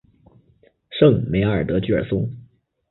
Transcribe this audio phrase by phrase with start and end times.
[0.89, 2.27] 圣梅阿尔德居尔松。